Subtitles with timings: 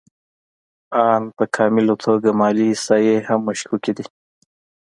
[1.09, 4.05] آن په کامله توګه مالي احصایې هم مشکوکې دي